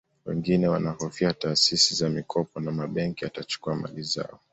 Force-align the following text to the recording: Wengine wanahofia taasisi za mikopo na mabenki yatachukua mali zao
Wengine 0.25 0.67
wanahofia 0.67 1.33
taasisi 1.33 1.95
za 1.95 2.09
mikopo 2.09 2.59
na 2.59 2.71
mabenki 2.71 3.23
yatachukua 3.23 3.75
mali 3.75 4.03
zao 4.03 4.39